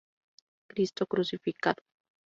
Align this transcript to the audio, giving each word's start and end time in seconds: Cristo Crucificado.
Cristo 0.67 1.05
Crucificado. 1.05 1.83